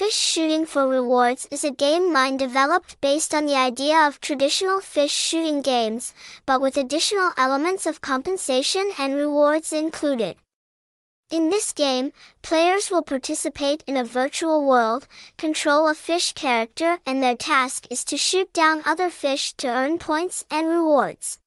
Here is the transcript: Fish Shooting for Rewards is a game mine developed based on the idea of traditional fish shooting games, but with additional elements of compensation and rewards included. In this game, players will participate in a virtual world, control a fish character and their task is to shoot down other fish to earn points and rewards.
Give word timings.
Fish 0.00 0.16
Shooting 0.16 0.64
for 0.64 0.88
Rewards 0.88 1.46
is 1.50 1.62
a 1.62 1.70
game 1.70 2.10
mine 2.10 2.38
developed 2.38 2.98
based 3.02 3.34
on 3.34 3.44
the 3.44 3.54
idea 3.54 3.98
of 3.98 4.18
traditional 4.18 4.80
fish 4.80 5.12
shooting 5.12 5.60
games, 5.60 6.14
but 6.46 6.62
with 6.62 6.78
additional 6.78 7.32
elements 7.36 7.84
of 7.84 8.00
compensation 8.00 8.92
and 8.98 9.14
rewards 9.14 9.74
included. 9.74 10.36
In 11.30 11.50
this 11.50 11.74
game, 11.74 12.14
players 12.40 12.90
will 12.90 13.02
participate 13.02 13.84
in 13.86 13.98
a 13.98 14.02
virtual 14.02 14.64
world, 14.64 15.06
control 15.36 15.86
a 15.86 15.94
fish 15.94 16.32
character 16.32 17.00
and 17.04 17.22
their 17.22 17.36
task 17.36 17.86
is 17.90 18.02
to 18.04 18.16
shoot 18.16 18.50
down 18.54 18.80
other 18.86 19.10
fish 19.10 19.52
to 19.58 19.68
earn 19.68 19.98
points 19.98 20.46
and 20.50 20.66
rewards. 20.66 21.40